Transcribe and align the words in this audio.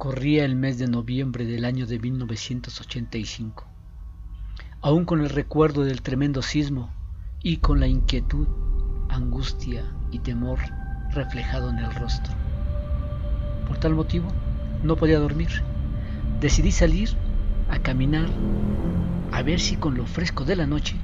Corría 0.00 0.46
el 0.46 0.56
mes 0.56 0.78
de 0.78 0.86
noviembre 0.86 1.44
del 1.44 1.66
año 1.66 1.86
de 1.86 1.98
1985. 1.98 3.66
Aún 4.80 5.04
con 5.04 5.20
el 5.20 5.28
recuerdo 5.28 5.84
del 5.84 6.00
tremendo 6.00 6.40
sismo 6.40 6.90
y 7.42 7.58
con 7.58 7.80
la 7.80 7.86
inquietud, 7.86 8.48
angustia 9.10 9.84
y 10.10 10.20
temor 10.20 10.58
reflejado 11.10 11.68
en 11.68 11.80
el 11.80 11.94
rostro. 11.94 12.32
Por 13.68 13.76
tal 13.76 13.94
motivo, 13.94 14.32
no 14.82 14.96
podía 14.96 15.18
dormir. 15.18 15.50
Decidí 16.40 16.72
salir 16.72 17.10
a 17.68 17.78
caminar 17.80 18.30
a 19.32 19.42
ver 19.42 19.60
si 19.60 19.76
con 19.76 19.98
lo 19.98 20.06
fresco 20.06 20.46
de 20.46 20.56
la 20.56 20.66
noche 20.66 20.96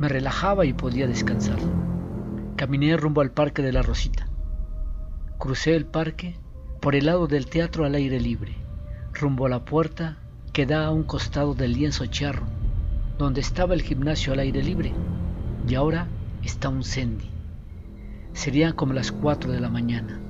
me 0.00 0.08
relajaba 0.08 0.66
y 0.66 0.72
podía 0.72 1.06
descansar. 1.06 1.60
Caminé 2.56 2.96
rumbo 2.96 3.20
al 3.20 3.30
Parque 3.30 3.62
de 3.62 3.70
la 3.70 3.82
Rosita. 3.82 4.26
Crucé 5.38 5.76
el 5.76 5.86
parque 5.86 6.36
por 6.84 6.94
el 6.94 7.06
lado 7.06 7.26
del 7.26 7.46
teatro 7.46 7.86
al 7.86 7.94
aire 7.94 8.20
libre, 8.20 8.54
rumbo 9.14 9.46
a 9.46 9.48
la 9.48 9.64
puerta 9.64 10.18
que 10.52 10.66
da 10.66 10.84
a 10.84 10.90
un 10.90 11.02
costado 11.02 11.54
del 11.54 11.72
lienzo 11.72 12.04
charro, 12.04 12.44
donde 13.16 13.40
estaba 13.40 13.72
el 13.72 13.80
gimnasio 13.80 14.34
al 14.34 14.40
aire 14.40 14.62
libre, 14.62 14.92
y 15.66 15.76
ahora 15.76 16.08
está 16.42 16.68
un 16.68 16.84
Sandy. 16.84 17.30
Serían 18.34 18.74
como 18.74 18.92
las 18.92 19.12
cuatro 19.12 19.50
de 19.50 19.60
la 19.60 19.70
mañana. 19.70 20.20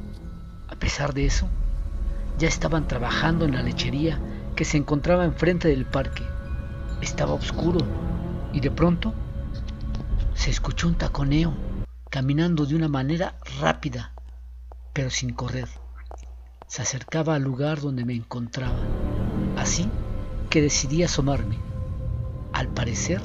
A 0.69 0.77
pesar 0.77 1.13
de 1.13 1.27
eso, 1.27 1.49
ya 2.39 2.47
estaban 2.47 2.87
trabajando 2.87 3.47
en 3.47 3.57
la 3.57 3.63
lechería 3.65 4.21
que 4.55 4.65
se 4.65 4.77
encontraba 4.77 5.25
enfrente 5.25 5.67
del 5.67 5.87
parque. 5.87 6.23
Estaba 7.01 7.35
oscuro 7.35 7.81
y 8.53 8.61
de 8.61 8.71
pronto 8.71 9.13
se 10.35 10.51
escuchó 10.51 10.87
un 10.87 10.95
taconeo, 10.95 11.53
caminando 12.11 12.65
de 12.65 12.77
una 12.77 12.87
manera 12.87 13.41
rápida, 13.61 14.13
pero 14.93 15.11
sin 15.11 15.33
correr 15.35 15.84
se 16.67 16.83
acercaba 16.83 17.35
al 17.35 17.43
lugar 17.43 17.81
donde 17.81 18.05
me 18.05 18.15
encontraba, 18.15 18.79
así 19.57 19.89
que 20.51 20.63
decidí 20.63 21.03
asomarme. 21.03 21.59
Al 22.53 22.69
parecer, 22.69 23.21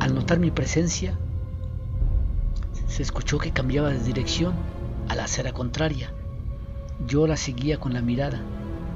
al 0.00 0.14
notar 0.14 0.38
mi 0.38 0.50
presencia, 0.50 1.18
se 2.86 3.02
escuchó 3.02 3.38
que 3.38 3.52
cambiaba 3.52 3.90
de 3.90 4.00
dirección 4.00 4.54
a 5.08 5.14
la 5.14 5.24
acera 5.24 5.52
contraria. 5.52 6.12
Yo 7.06 7.26
la 7.26 7.36
seguía 7.36 7.78
con 7.78 7.92
la 7.94 8.02
mirada, 8.02 8.40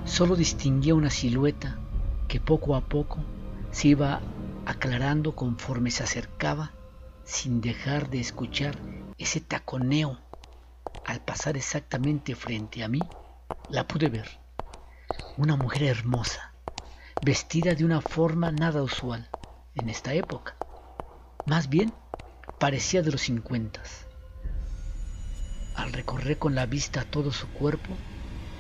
solo 0.05 0.37
distinguía 0.37 0.95
una 0.95 1.11
silueta 1.11 1.79
que 2.29 2.41
poco 2.41 2.77
a 2.77 2.83
poco 2.83 3.19
se 3.71 3.89
iba 3.89 4.21
aclarando 4.67 5.34
conforme 5.34 5.91
se 5.91 6.05
acercaba 6.05 6.73
sin 7.25 7.61
dejar 7.61 8.11
de 8.11 8.21
escuchar 8.21 8.79
ese 9.19 9.41
taconeo. 9.41 10.19
Al 11.05 11.21
pasar 11.21 11.57
exactamente 11.57 12.34
frente 12.34 12.84
a 12.84 12.89
mí, 12.89 13.01
la 13.71 13.87
pude 13.87 14.09
ver. 14.09 14.29
Una 15.37 15.57
mujer 15.57 15.83
hermosa, 15.85 16.53
vestida 17.23 17.75
de 17.75 17.85
una 17.85 18.01
forma 18.01 18.51
nada 18.51 18.83
usual 18.83 19.29
en 19.75 19.91
esta 19.91 20.15
época. 20.15 20.57
Más 21.47 21.69
bien, 21.69 21.93
parecía 22.59 23.03
de 23.03 23.13
los 23.13 23.23
cincuentas. 23.23 24.07
Al 25.77 25.93
recorrer 25.93 26.39
con 26.39 26.55
la 26.55 26.67
vista 26.67 27.05
todo 27.05 27.31
su 27.31 27.47
cuerpo, 27.49 27.95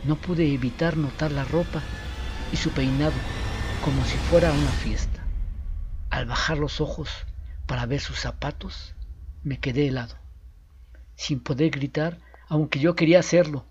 no 0.04 0.16
pude 0.16 0.52
evitar 0.52 0.96
notar 0.96 1.32
la 1.32 1.44
ropa 1.44 1.82
y 2.52 2.56
su 2.56 2.70
peinado 2.70 3.12
como 3.84 4.04
si 4.04 4.16
fuera 4.18 4.52
una 4.52 4.70
fiesta. 4.70 5.24
Al 6.10 6.26
bajar 6.26 6.58
los 6.58 6.80
ojos 6.80 7.10
para 7.66 7.86
ver 7.86 8.00
sus 8.00 8.20
zapatos, 8.20 8.94
me 9.42 9.58
quedé 9.58 9.88
helado, 9.88 10.16
sin 11.16 11.40
poder 11.40 11.70
gritar, 11.70 12.18
aunque 12.48 12.78
yo 12.78 12.94
quería 12.94 13.20
hacerlo 13.20 13.66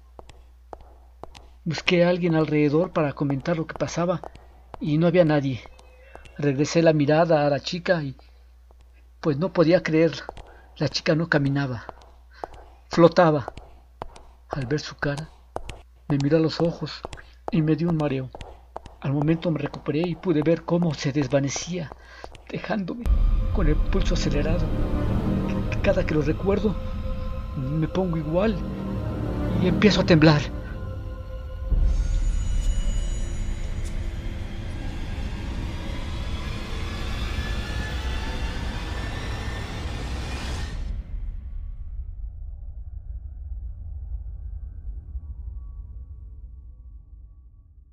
Busqué 1.67 2.05
a 2.05 2.09
alguien 2.09 2.33
alrededor 2.33 2.91
para 2.91 3.11
comentar 3.11 3.57
lo 3.57 3.67
que 3.67 3.73
pasaba 3.73 4.21
y 4.79 4.97
no 4.97 5.05
había 5.05 5.25
nadie. 5.25 5.59
Regresé 6.37 6.81
la 6.81 6.93
mirada 6.93 7.45
a 7.45 7.49
la 7.49 7.59
chica 7.59 8.01
y 8.01 8.15
pues 9.19 9.37
no 9.37 9.51
podía 9.51 9.83
creer. 9.83 10.13
La 10.77 10.87
chica 10.87 11.13
no 11.13 11.27
caminaba, 11.27 11.83
flotaba. 12.89 13.51
Al 14.47 14.65
ver 14.65 14.79
su 14.79 14.95
cara, 14.95 15.27
me 16.07 16.17
miró 16.23 16.37
a 16.37 16.39
los 16.39 16.61
ojos 16.61 17.01
y 17.51 17.61
me 17.61 17.75
dio 17.75 17.89
un 17.89 17.97
mareo. 17.97 18.29
Al 19.01 19.11
momento 19.11 19.51
me 19.51 19.59
recuperé 19.59 20.07
y 20.07 20.15
pude 20.15 20.43
ver 20.43 20.61
cómo 20.61 20.93
se 20.93 21.11
desvanecía, 21.11 21.91
dejándome 22.49 23.03
con 23.53 23.67
el 23.67 23.75
pulso 23.75 24.13
acelerado. 24.13 24.65
Cada 25.81 26.05
que 26.05 26.15
lo 26.15 26.21
recuerdo, 26.21 26.73
me 27.57 27.89
pongo 27.89 28.15
igual 28.15 28.55
y 29.61 29.67
empiezo 29.67 29.99
a 29.99 30.05
temblar. 30.05 30.41